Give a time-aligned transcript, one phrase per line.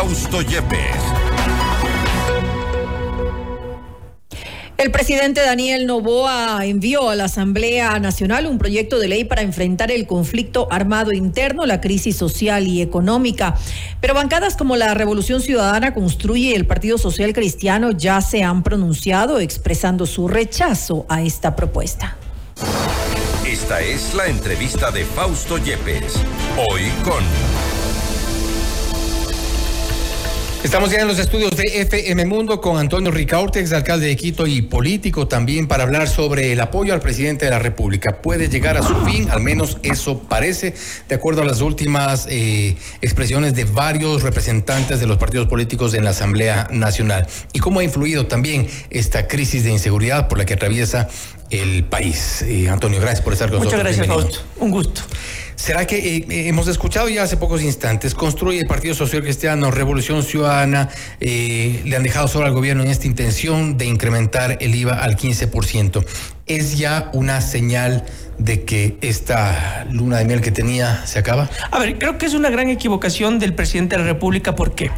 [0.00, 0.78] Fausto Yepes.
[4.76, 9.90] El presidente Daniel Novoa envió a la Asamblea Nacional un proyecto de ley para enfrentar
[9.90, 13.56] el conflicto armado interno, la crisis social y económica.
[14.00, 18.62] Pero bancadas como la Revolución Ciudadana Construye y el Partido Social Cristiano ya se han
[18.62, 22.16] pronunciado expresando su rechazo a esta propuesta.
[23.44, 26.14] Esta es la entrevista de Fausto Yepes.
[26.70, 27.67] Hoy con...
[30.64, 34.60] Estamos ya en los estudios de FM Mundo con Antonio Ricaurte, alcalde de Quito y
[34.60, 38.20] político también para hablar sobre el apoyo al presidente de la República.
[38.20, 40.74] Puede llegar a su fin, al menos eso parece,
[41.08, 46.02] de acuerdo a las últimas eh, expresiones de varios representantes de los partidos políticos en
[46.02, 47.28] la Asamblea Nacional.
[47.52, 51.08] Y cómo ha influido también esta crisis de inseguridad por la que atraviesa
[51.50, 52.42] el país.
[52.42, 53.96] Eh, Antonio, gracias por estar con Muchas nosotros.
[53.96, 54.64] Muchas gracias, Fausto.
[54.64, 55.02] Un gusto.
[55.58, 59.72] ¿Será que eh, eh, hemos escuchado ya hace pocos instantes, construye el Partido Social Cristiano,
[59.72, 64.72] Revolución Ciudadana, eh, le han dejado solo al gobierno en esta intención de incrementar el
[64.72, 66.06] IVA al 15%?
[66.46, 68.04] ¿Es ya una señal
[68.38, 71.50] de que esta luna de miel que tenía se acaba?
[71.72, 74.54] A ver, creo que es una gran equivocación del presidente de la República.
[74.54, 74.92] ¿Por qué?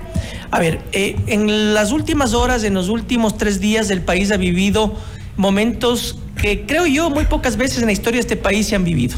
[0.51, 4.37] A ver, eh, en las últimas horas, en los últimos tres días, el país ha
[4.37, 4.95] vivido
[5.39, 8.85] momentos que creo yo muy pocas veces en la historia de este país se han
[8.85, 9.17] vivido.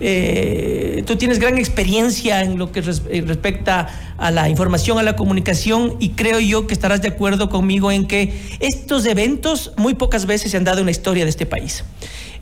[0.00, 5.16] Eh, tú tienes gran experiencia en lo que eh, respecta a la información, a la
[5.16, 10.26] comunicación y creo yo que estarás de acuerdo conmigo en que estos eventos muy pocas
[10.26, 11.84] veces se han dado en la historia de este país.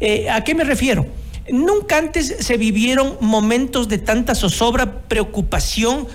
[0.01, 1.07] Eh, ¿A qué me refiero?
[1.51, 6.09] Nunca antes se vivieron momentos de tanta zozobra, preocupación,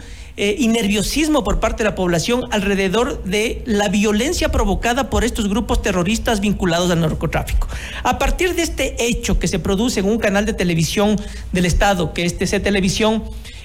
[0.43, 5.47] eh, y nerviosismo por parte de la población alrededor de la violencia provocada por estos
[5.47, 7.67] grupos terroristas vinculados al narcotráfico.
[8.01, 12.11] A partir de este hecho que se produce en un canal de televisión del Estado,
[12.13, 13.23] que es TC Televisión,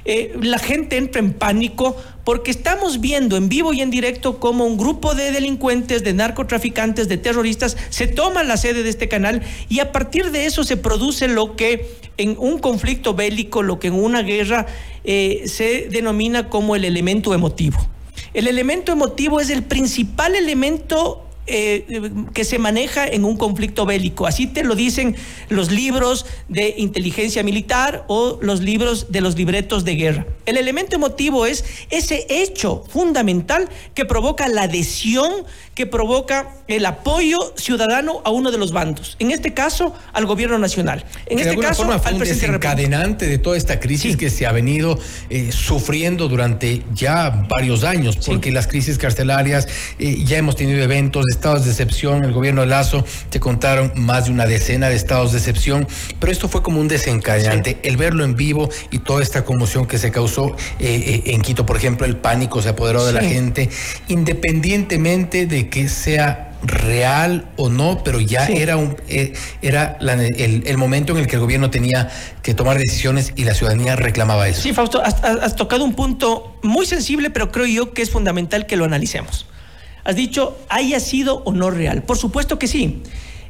[0.08, 4.64] eh, la gente entra en pánico porque estamos viendo en vivo y en directo cómo
[4.64, 9.42] un grupo de delincuentes, de narcotraficantes, de terroristas se toma la sede de este canal
[9.68, 13.88] y a partir de eso se produce lo que en un conflicto bélico, lo que
[13.88, 14.66] en una guerra
[15.04, 17.78] eh, se denomina como el elemento emotivo.
[18.32, 21.84] El elemento emotivo es el principal elemento eh,
[22.34, 24.26] que se maneja en un conflicto bélico.
[24.26, 25.16] Así te lo dicen
[25.48, 30.26] los libros de inteligencia militar o los libros de los libretos de guerra.
[30.44, 35.30] El elemento emotivo es ese hecho fundamental que provoca la adhesión,
[35.74, 39.16] que provoca el apoyo ciudadano a uno de los bandos.
[39.18, 41.04] En este caso, al gobierno nacional.
[41.26, 44.12] En que este de caso, forma fue al un presidente desencadenante de toda esta crisis
[44.12, 44.18] Sí.
[44.18, 44.98] que se ha venido
[45.30, 49.68] eh, sufriendo durante ya varios años, porque las crisis carcelarias,
[49.98, 54.24] eh, ya hemos tenido eventos, estados de excepción, el gobierno de Lazo, te contaron más
[54.24, 55.86] de una decena de estados de excepción,
[56.18, 59.98] pero esto fue como un desencadenante, el verlo en vivo y toda esta conmoción que
[59.98, 63.68] se causó eh, eh, en Quito, por ejemplo, el pánico se apoderó de la gente,
[64.08, 68.54] independientemente de que sea real o no, pero ya Sí.
[68.56, 72.08] era un eh, era la- el, el momento en el que el gobierno tenía
[72.42, 74.62] que tomar decisiones y la ciudadanía reclamaba eso.
[74.62, 78.66] Sí, Fausto, has- has tocado un punto muy sensible, pero creo yo que es fundamental
[78.66, 79.46] que lo analicemos.
[80.06, 82.02] Has dicho, haya sido o no real.
[82.04, 83.02] Por supuesto que sí.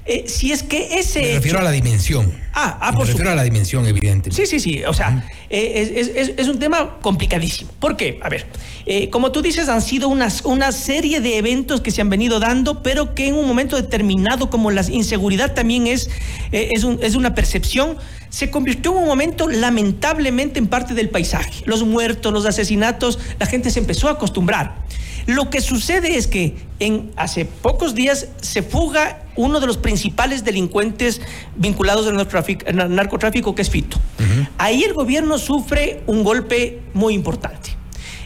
[0.08, 1.20] Eh, si es que ese...
[1.20, 2.32] Me refiero hecho- a la dimensión.
[2.54, 4.30] Ah, ah, Me por refiero a la dimensión, evidente.
[4.30, 4.84] Sí, sí, sí.
[4.84, 7.72] O sea, eh, es, es- es un tema complicadísimo.
[7.80, 8.20] ¿Por qué?
[8.22, 8.46] A ver,
[8.86, 12.38] eh, como tú dices, han sido unas, una serie de eventos que se han venido
[12.38, 16.08] dando, pero que en un momento determinado, como la inseguridad también es,
[16.52, 17.96] eh, es, un- es una percepción,
[18.36, 21.62] se convirtió en un momento lamentablemente en parte del paisaje.
[21.64, 24.74] Los muertos, los asesinatos, la gente se empezó a acostumbrar.
[25.24, 30.44] Lo que sucede es que en hace pocos días se fuga uno de los principales
[30.44, 31.22] delincuentes
[31.56, 33.98] vinculados al narcotráfico, al narcotráfico que es Fito.
[34.58, 37.70] Ahí el gobierno sufre un golpe muy importante.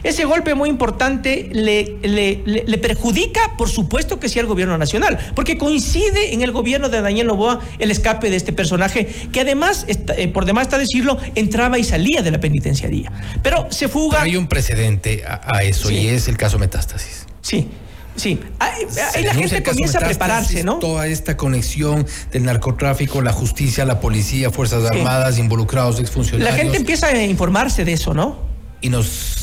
[0.03, 4.77] Ese golpe muy importante le, le- le- le perjudica, por supuesto que sí, al gobierno
[4.77, 9.41] nacional, porque coincide en el gobierno de Daniel Novoa el escape de este personaje, que
[9.41, 13.11] además, está- eh, por demás está decirlo, entraba y salía de la penitenciaría.
[13.43, 14.21] Pero se fuga.
[14.21, 15.95] Hay un precedente a, a eso Sí.
[15.95, 17.25] y es el caso Metástasis.
[17.41, 17.67] Sí,
[18.15, 18.39] sí.
[18.59, 18.85] Ahí,
[19.23, 20.79] la gente comienza a prepararse, ¿no?
[20.79, 24.97] Toda esta conexión del narcotráfico, la justicia, la policía, Fuerzas Sí.
[24.97, 26.55] Armadas, involucrados, La exfuncionarios.
[26.55, 28.49] gente empieza a informarse de eso, ¿no?
[28.83, 29.40] y nos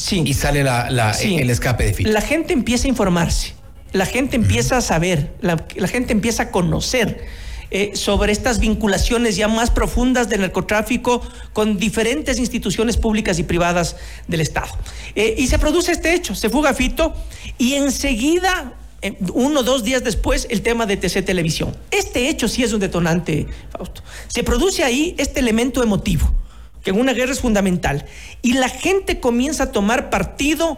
[0.00, 0.22] Sí.
[0.24, 1.36] y sale la, la- Sí.
[1.36, 2.10] el escape de Fito.
[2.10, 3.54] La gente empieza a informarse,
[3.92, 7.24] la gente empieza a saber, la, la gente empieza a conocer
[7.72, 13.94] eh, sobre estas vinculaciones ya más profundas del narcotráfico con diferentes instituciones públicas y privadas
[14.26, 14.72] del Estado.
[15.14, 17.14] Eh, y se produce este hecho, se fuga Fito
[17.58, 18.72] y enseguida,
[19.02, 21.76] eh, uno o dos días después, el tema de TC Televisión.
[21.92, 24.02] Este hecho sí es un detonante, Fausto.
[24.28, 26.34] Se produce ahí este elemento emotivo
[26.82, 28.06] que una guerra es fundamental.
[28.42, 30.76] Y la gente comienza a tomar partido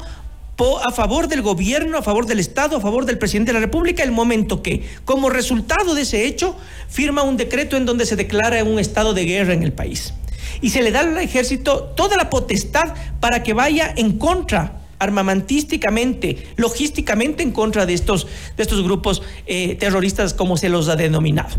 [0.84, 4.02] a favor del gobierno, a favor del Estado, a favor del presidente de la República,
[4.02, 6.56] el momento que, como resultado de ese hecho,
[6.88, 10.14] firma un decreto en donde se declara un estado de guerra en el país.
[10.60, 16.46] Y se le da al ejército toda la potestad para que vaya en contra armamentísticamente,
[16.56, 18.26] logísticamente en contra de estos,
[18.56, 21.56] de estos grupos eh, terroristas como se los ha denominado.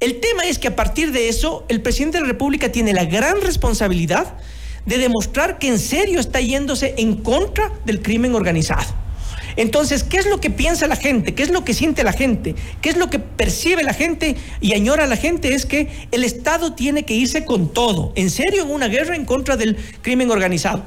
[0.00, 3.04] El tema es que a partir de eso, el presidente de la República tiene la
[3.04, 4.34] gran responsabilidad
[4.86, 8.94] de demostrar que en serio está yéndose en contra del crimen organizado.
[9.56, 11.34] Entonces, ¿qué es lo que piensa la gente?
[11.34, 12.54] ¿Qué es lo que siente la gente?
[12.80, 15.54] ¿Qué es lo que percibe la gente y añora la gente?
[15.54, 19.24] Es que el Estado tiene que irse con todo, en serio, en una guerra en
[19.24, 20.84] contra del crimen organizado.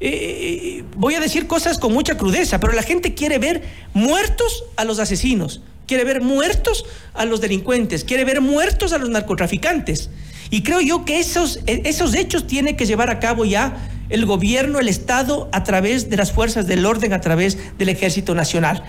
[0.00, 3.62] Eh, voy a decir cosas con mucha crudeza, pero la gente quiere ver
[3.92, 9.08] muertos a los asesinos, quiere ver muertos a los delincuentes, quiere ver muertos a los
[9.08, 10.10] narcotraficantes.
[10.50, 13.76] Y creo yo que esos, esos hechos tiene que llevar a cabo ya
[14.08, 18.34] el gobierno, el Estado, a través de las fuerzas del orden, a través del Ejército
[18.34, 18.84] Nacional.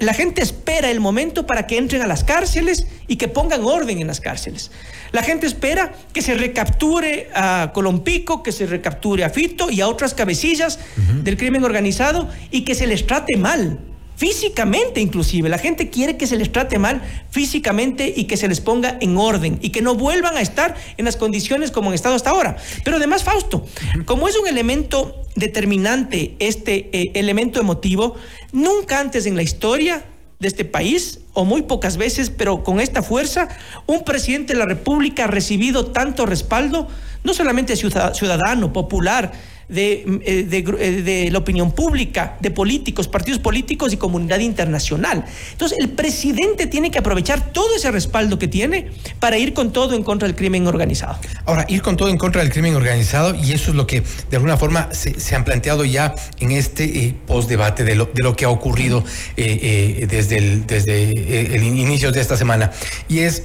[0.00, 3.98] la gente espera el momento para que entren a las cárceles y que pongan orden
[3.98, 4.70] en las cárceles.
[5.12, 9.88] La gente espera que se recapture a Colompico, que se recapture a Fito y a
[9.88, 10.78] otras cabecillas
[11.22, 13.91] del crimen organizado y que se les trate mal
[14.22, 15.48] físicamente inclusive.
[15.48, 19.16] La gente quiere que se les trate mal físicamente y que se les ponga en
[19.16, 22.56] orden y que no vuelvan a estar en las condiciones como han estado hasta ahora.
[22.84, 23.66] Pero además, Fausto,
[24.04, 28.14] como es un elemento determinante este eh, elemento emotivo,
[28.52, 30.04] nunca antes en la historia
[30.38, 33.48] de este país, o muy pocas veces, pero con esta fuerza,
[33.88, 36.86] un presidente de la República ha recibido tanto respaldo,
[37.24, 39.32] no solamente ciudadano, popular,
[39.68, 45.24] de, eh, eh, de, la opinión pública, de políticos, partidos políticos y comunidad internacional.
[45.52, 49.94] Entonces, el presidente tiene que aprovechar todo ese respaldo que tiene para ir con todo
[49.94, 51.18] en contra del crimen organizado.
[51.44, 54.36] Ahora, ir con todo en contra del crimen organizado, y eso es lo que de
[54.36, 58.44] alguna forma se, han planteado ya en este eh, postdebate de lo, de lo que
[58.44, 59.04] ha ocurrido
[59.36, 62.70] desde, el, desde el inicio de esta semana.
[63.08, 63.44] Y es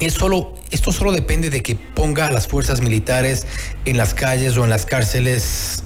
[0.00, 3.46] es solo, esto solo depende de que ponga a las fuerzas militares
[3.84, 5.82] en las calles o en las cárceles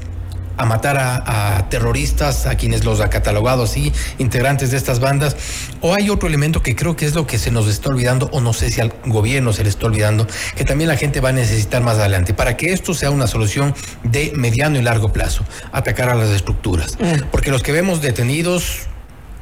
[0.61, 5.35] a matar a, terroristas, a quienes los ha catalogado así, integrantes de estas bandas,
[5.81, 8.43] o hay otro elemento que creo que es lo que se nos está olvidando, o
[8.43, 11.33] no sé si al gobierno se le está olvidando, que también la gente va a
[11.33, 16.11] necesitar más adelante, para que esto sea una solución de mediano y largo plazo, atacar
[16.11, 16.99] a las estructuras.
[17.01, 17.31] Mm.
[17.31, 18.90] Porque los que vemos detenidos,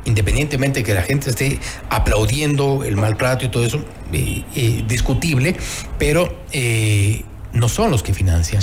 [0.08, 1.60] independientemente de que la gente esté
[1.90, 5.56] aplaudiendo el maltrato y todo eso, eh, eh, discutible,
[5.98, 8.62] pero eh, no son los que financian.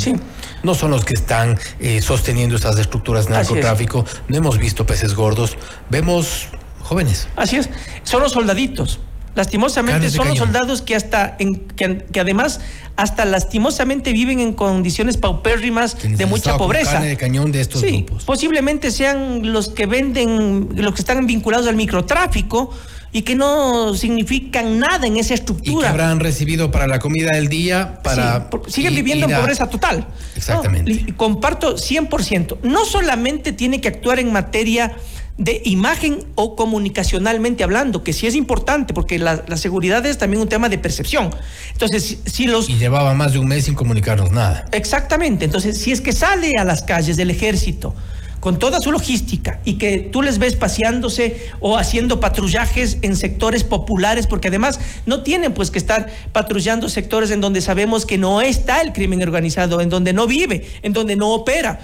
[0.63, 1.57] No son los que están
[2.01, 4.05] sosteniendo estas estructuras de narcotráfico.
[4.27, 5.57] No hemos visto peces gordos,
[5.89, 6.47] vemos
[6.81, 7.27] jóvenes.
[7.35, 7.69] Así es,
[8.03, 8.99] son los soldaditos.
[9.35, 12.61] Lastimosamente son los soldados que hasta en, que, además
[12.95, 17.01] hasta lastimosamente viven en condiciones paupérrimas de mucha pobreza.
[17.01, 18.23] de cañón de estos grupos.
[18.23, 22.71] Posiblemente sean los que venden, los que están vinculados al microtráfico
[23.15, 25.71] y que no significan nada en esa estructura.
[25.71, 28.49] Y que habrán recibido para la comida del día, para...
[28.67, 30.07] siguen viviendo en pobreza total.
[30.35, 31.13] Exactamente.
[31.15, 32.59] comparto 100%.
[32.63, 34.97] No solamente tiene que actuar en materia
[35.37, 40.47] de imagen o comunicacionalmente hablando, que sí es importante, porque la, seguridad es también un
[40.47, 41.29] tema de percepción.
[41.73, 42.69] Entonces, si, los...
[42.69, 44.65] Y llevaba más de un mes sin comunicarnos nada.
[44.71, 45.43] Exactamente.
[45.45, 47.93] Entonces, si es que sale a las calles del ejército
[48.39, 53.63] con toda su logística y que tú les ves paseándose o haciendo patrullajes en sectores
[53.63, 58.41] populares, porque además no tienen pues que estar patrullando sectores en donde sabemos que no
[58.41, 61.79] está el crimen organizado, en donde no vive, en donde no opera.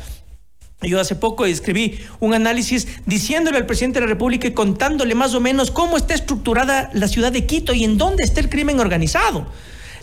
[0.81, 5.35] Yo hace poco escribí un análisis diciéndole al presidente de la República y contándole más
[5.35, 8.79] o menos cómo está estructurada la ciudad de Quito y en dónde está el crimen
[8.79, 9.45] organizado.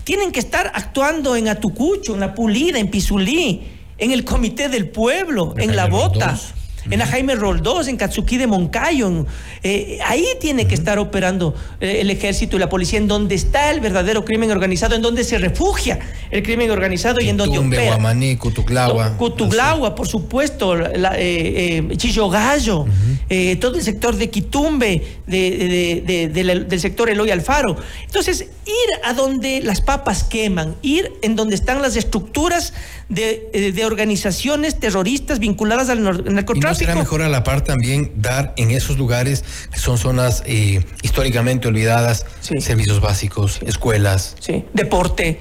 [0.04, 3.62] Tienen que estar actuando en Atucucho, en La Pulida, en Pizulí,
[3.98, 6.38] en el Comité del Pueblo, en La Bota
[6.90, 9.26] en la Jaime Roldós, en Katsuki de Moncayo.
[9.62, 13.70] Eh, ahí tiene que estar operando eh, el ejército y la policía, en donde está
[13.70, 15.98] el verdadero crimen organizado, en donde se refugia
[16.30, 17.96] el crimen organizado y en donde opera.
[17.96, 19.16] Guamaní, Cutuglagua.
[19.16, 21.82] Cutuglagua, por supuesto, la, eh,
[22.30, 22.86] Gallo,
[23.60, 27.76] todo el sector de Quitumbe, del sector Eloy Alfaro.
[28.04, 32.74] Entonces, ir a donde las papas queman, ir en donde están las estructuras
[33.08, 38.98] de, organizaciones terroristas vinculadas al narcotráfico será mejor a la par también dar en esos
[38.98, 44.36] lugares que son zonas eh, históricamente olvidadas servicios básicos, escuelas?
[44.40, 45.40] Sí, deporte.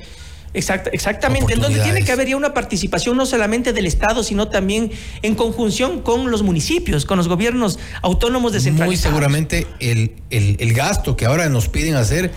[0.54, 4.92] exactamente, en donde tiene que haber ya una participación no solamente del Estado, sino también
[5.22, 8.88] en conjunción con los municipios, con los gobiernos autónomos descentralizados.
[8.88, 12.32] Muy seguramente el, el gasto que ahora nos piden hacer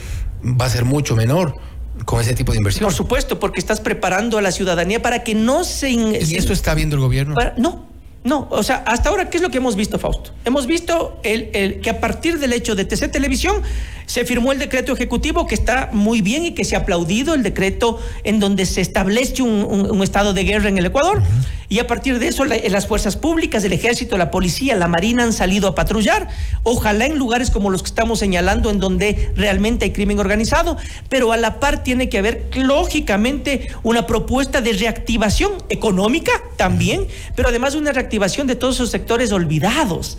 [0.45, 1.57] va a ser mucho menor
[2.05, 2.85] con ese tipo de inversión.
[2.85, 5.91] Por supuesto, porque estás preparando a la ciudadanía para que no se...
[5.91, 7.35] ¿Y eso está viendo el gobierno?
[7.57, 7.87] no,
[8.25, 10.33] No, o sea, hasta ahora, ¿qué es lo que hemos visto, Fausto?
[10.45, 13.63] Hemos visto el, que a partir del hecho de TC Televisión
[14.11, 17.45] se firmó el decreto ejecutivo que está muy bien y que se ha aplaudido, el
[17.45, 21.23] decreto en donde se establece un, estado de guerra en el Ecuador.
[21.69, 25.33] Y a partir de eso, las fuerzas públicas, el ejército, la policía, la marina han
[25.33, 26.26] salido a patrullar.
[26.64, 30.76] Ojalá en lugares como los que estamos señalando, en donde realmente hay crimen organizado,
[31.09, 37.50] pero a la par tiene que haber, lógicamente, una propuesta de reactivación económica también, pero
[37.50, 40.19] además una reactivación de todos esos sectores olvidados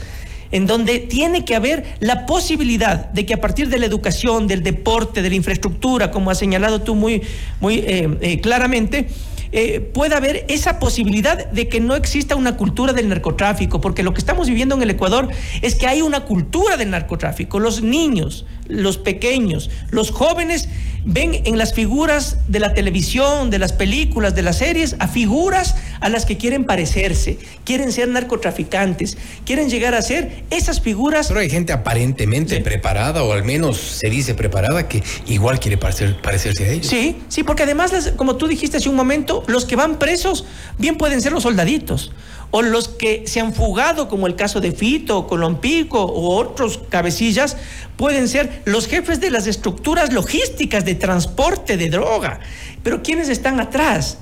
[0.52, 4.64] en donde tiene que haber la posibilidad de que a partir de la educación, del
[4.64, 7.22] deporte, de la infraestructura, como has señalado tú muy,
[7.60, 9.08] muy eh, eh, claramente,
[9.52, 14.14] eh, pueda haber esa posibilidad de que no exista una cultura del narcotráfico, porque lo
[14.14, 15.30] que estamos viviendo en el Ecuador
[15.62, 17.60] es que hay una cultura del narcotráfico.
[17.60, 20.70] Los niños, los pequeños, los jóvenes
[21.04, 25.76] ven en las figuras de la televisión, de las películas, de las series, a figuras
[26.00, 31.28] a las que quieren parecerse, quieren ser narcotraficantes, quieren llegar a ser esas figuras.
[31.28, 36.64] Pero hay gente aparentemente preparada, o al menos se dice preparada, que igual quiere parecerse
[36.64, 36.88] a ellos.
[36.88, 40.46] Sí, sí, porque además, como tú dijiste hace un momento, los que van presos
[40.78, 42.12] bien pueden ser los soldaditos
[42.52, 47.56] o los que se han fugado, como el caso de Fito, Colompico o otros cabecillas,
[47.96, 52.42] pueden ser los jefes de las estructuras logísticas de transporte de droga.
[52.84, 54.18] Pero ¿quiénes están atrás?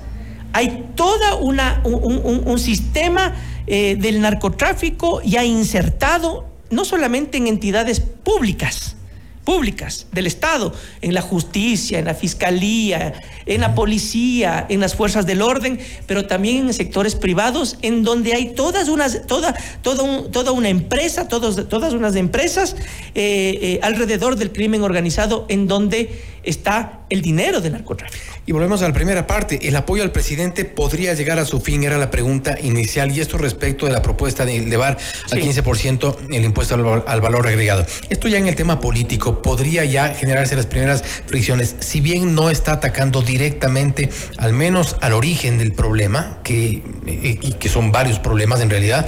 [0.52, 3.34] Hay toda una un, sistema
[3.66, 8.96] eh, del narcotráfico ya insertado no solamente en entidades públicas,
[9.44, 13.14] públicas del Estado, en la justicia, en la fiscalía,
[13.46, 18.34] en la policía, en las fuerzas del orden, pero también en sectores privados, en donde
[18.34, 22.76] hay todas unas, toda, toda una empresa, todos, todas unas empresas
[23.14, 28.29] eh, eh, alrededor del crimen organizado, en donde está el dinero del narcotráfico.
[28.46, 29.68] Y volvemos a la primera parte.
[29.68, 31.84] ¿El apoyo al presidente podría llegar a su fin?
[31.84, 33.12] Era la pregunta inicial.
[33.12, 34.98] Y esto respecto de la propuesta de elevar
[35.30, 37.86] al 15% el impuesto al, valor agregado.
[38.08, 41.76] Esto ya en el tema político podría ya generarse las primeras fricciones.
[41.80, 47.52] Si bien no está atacando directamente, al menos al origen del problema, que, eh, y
[47.52, 49.06] que son varios problemas en realidad,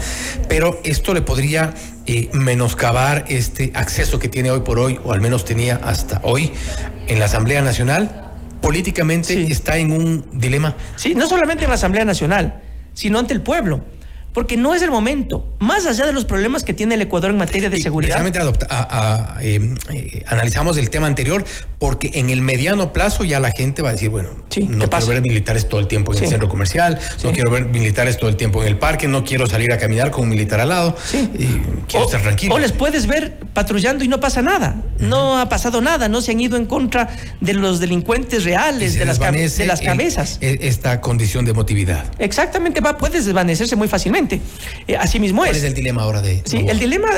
[0.48, 1.74] pero esto le podría
[2.06, 6.52] eh, menoscabar este acceso que tiene hoy por hoy, o al menos tenía hasta hoy,
[7.06, 8.21] en la Asamblea Nacional,
[8.62, 10.74] políticamente está en un dilema.
[10.96, 12.62] Sí, no solamente en la Asamblea Nacional,
[12.94, 13.84] sino ante el pueblo
[14.32, 15.46] porque no es el momento.
[15.58, 18.22] Más allá de los problemas que tiene el Ecuador en materia de seguridad.
[18.22, 18.66] Precisamente
[19.40, 21.44] eh, eh, analizamos el tema anterior
[21.78, 24.30] porque en el mediano plazo ya la gente va a decir, bueno,
[24.68, 28.18] no quiero ver militares todo el tiempo en el centro comercial, no quiero ver militares
[28.18, 30.68] todo el tiempo en el parque, no quiero salir a caminar con un militar al
[30.68, 30.96] lado,
[31.88, 32.54] quiero estar tranquilo.
[32.54, 36.30] O les puedes ver patrullando y no pasa nada, no ha pasado nada, no se
[36.30, 37.08] han ido en contra
[37.40, 40.38] de los delincuentes reales, de las, de las cabezas.
[40.40, 42.04] E, esta condición de emotividad.
[42.20, 44.21] Exactamente, va, puedes desvanecerse muy fácilmente.
[44.30, 45.50] Eh, así mismo es.
[45.50, 46.42] ¿Cuál es el dilema ahora de.?
[46.44, 47.08] Sí, el dilema,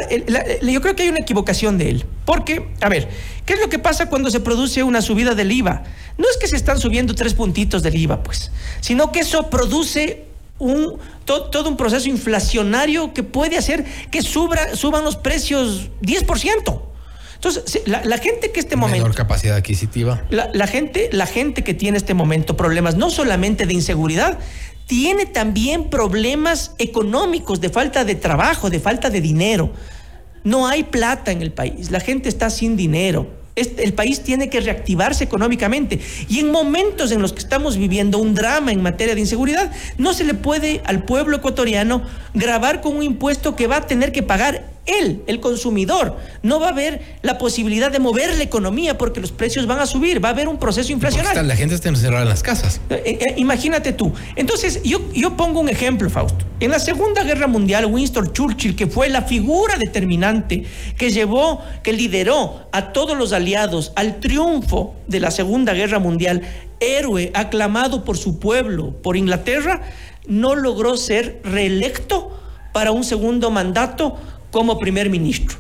[0.63, 2.07] yo creo que hay una equivocación de él.
[2.25, 3.09] Porque, a ver,
[3.45, 5.85] ¿qué es lo que pasa cuando se produce una subida del IVA?
[6.19, 10.25] No es que se están subiendo tres puntitos del IVA, pues, sino que eso produce
[10.59, 16.83] un, todo un proceso inflacionario que puede hacer que suban los precios 10%.
[17.35, 19.03] Entonces, la, gente que este momento.
[19.03, 20.23] Menor capacidad adquisitiva.
[20.31, 24.39] La, la, gente, la gente que tiene este momento problemas no solamente de inseguridad,
[24.87, 29.73] tiene también problemas económicos, de falta de trabajo, de falta de dinero.
[30.43, 33.27] No hay plata en el país, la gente está sin dinero.
[33.57, 36.01] el país tiene que reactivarse económicamente.
[36.29, 40.13] Y en momentos en los que estamos viviendo un drama en materia de inseguridad, no
[40.13, 42.03] se le puede al pueblo ecuatoriano
[42.35, 46.69] grabar con un impuesto que va a tener que pagar él, el consumidor, no va
[46.69, 50.29] a haber la posibilidad de mover la economía porque los precios van a subir, va
[50.29, 51.43] a haber un proceso inflacionario.
[51.43, 52.81] la gente está encerrada en las casas.
[52.91, 54.13] Eh, eh, eh, imagínate tú.
[54.37, 56.45] Entonces, yo, yo pongo un ejemplo, Fausto.
[56.61, 60.65] En la Segunda Guerra Mundial, Winston Churchill, que fue la figura determinante
[60.97, 66.43] que llevó, que lideró a todos los aliados al triunfo de la Segunda Guerra Mundial,
[66.81, 69.83] héroe aclamado por su pueblo, por Inglaterra,
[70.27, 72.39] no logró ser reelecto
[72.73, 74.19] para un segundo mandato
[74.55, 75.59] como primer ministro.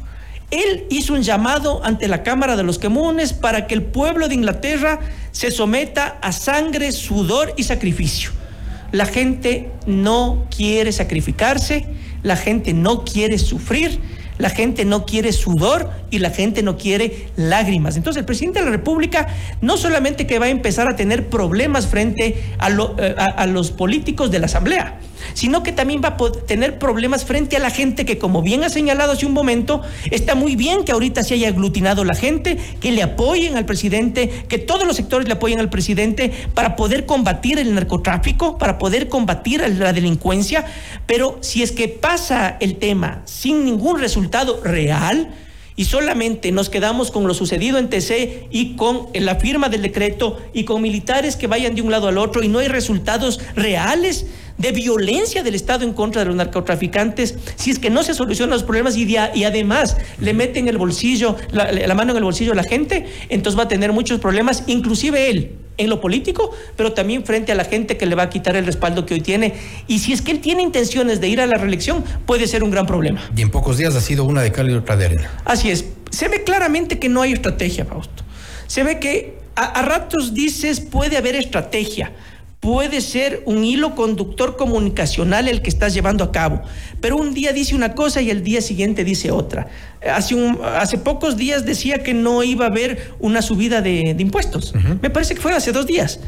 [0.52, 4.36] Él hizo un llamado ante la Cámara de los Comunes para que el pueblo de
[4.36, 5.00] Inglaterra
[5.32, 8.30] se someta a sangre, sudor y sacrificio.
[8.92, 11.86] La gente no quiere sacrificarse,
[12.22, 13.98] la gente no quiere sufrir,
[14.38, 17.96] la gente no quiere sudor y la gente no quiere lágrimas.
[17.96, 19.26] Entonces el presidente de la República
[19.60, 24.30] no solamente que va a empezar a tener problemas frente a, eh, a los políticos
[24.30, 25.00] de la Asamblea,
[25.32, 28.68] sino que también va a tener problemas frente a la gente que, como bien ha
[28.68, 32.92] señalado hace un momento, está muy bien que ahorita se haya aglutinado la gente, que
[32.92, 37.58] le apoyen al presidente, que todos los sectores le apoyen al presidente para poder combatir
[37.58, 40.64] el narcotráfico, para poder combatir la delincuencia,
[41.06, 45.32] pero si es que pasa el tema sin ningún resultado real,
[45.76, 50.40] y solamente nos quedamos con lo sucedido en TC y con la firma del decreto
[50.52, 54.26] y con militares que vayan de un lado al otro y no hay resultados reales
[54.58, 58.50] de violencia del Estado en contra de los narcotraficantes, si es que no se solucionan
[58.50, 62.52] los problemas y, y además le meten el bolsillo, la, la mano en el bolsillo
[62.52, 66.92] a la gente, entonces va a tener muchos problemas, inclusive él, en lo político, pero
[66.92, 69.54] también frente a la gente que le va a quitar el respaldo que hoy tiene.
[69.88, 72.70] Y si es que él tiene intenciones de ir a la reelección, puede ser un
[72.70, 73.20] gran problema.
[73.36, 75.30] Y en pocos días ha sido una de cal y otra de arena.
[75.44, 75.84] Así es.
[76.10, 78.22] Se ve claramente que no hay estrategia, Fausto.
[78.68, 82.12] Se ve que a, a ratos dices puede haber estrategia,
[82.64, 86.62] puede ser un hilo conductor comunicacional el que estás llevando a cabo,
[86.98, 89.66] pero un día dice una cosa y el día siguiente dice otra.
[90.10, 94.22] Hace, un, hace pocos días decía que no iba a haber una subida de, de
[94.22, 94.72] impuestos.
[94.74, 94.98] Uh -huh.
[95.02, 96.20] Me parece que fue hace dos días.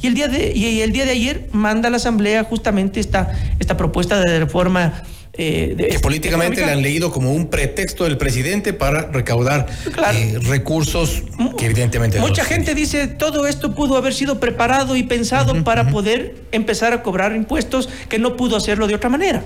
[0.00, 3.30] Y el día de, y el día de ayer manda a la Asamblea justamente esta,
[3.60, 5.02] esta propuesta de reforma
[5.34, 10.18] eh, de, que políticamente le han leído como un pretexto del presidente para recaudar claro.
[10.18, 11.22] eh, recursos
[11.56, 15.64] que evidentemente mucha gente dice todo esto pudo haber sido preparado y pensado uh -huh,
[15.64, 15.92] para uh -huh.
[15.92, 19.42] poder empezar a cobrar impuestos que no pudo hacerlo de otra manera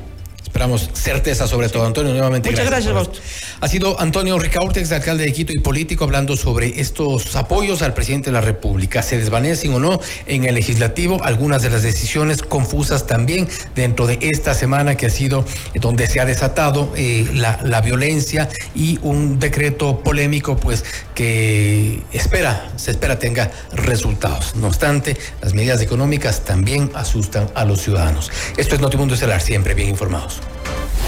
[0.57, 2.15] Esperamos certeza sobre todo, Antonio.
[2.15, 2.51] Nuevamente.
[2.51, 3.21] Muchas gracias, gracias
[3.61, 8.31] Ha sido Antonio Ricaurtex, alcalde de Quito y político, hablando sobre estos apoyos al presidente
[8.31, 9.03] de la República.
[9.03, 11.23] ¿Se desvanecen o no en el legislativo?
[11.23, 15.45] Algunas de las decisiones confusas también dentro de esta semana que ha sido
[15.75, 22.73] donde se ha desatado eh, la, la violencia y un decreto polémico, pues que espera,
[22.77, 24.57] se espera tenga resultados.
[24.57, 28.33] No obstante, las medidas económicas también asustan a los ciudadanos.
[28.57, 30.46] Esto es Notimundo Estelar, siempre bien informados.